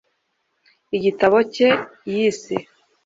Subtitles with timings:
[0.97, 1.69] igitabo cye
[2.13, 2.55] yise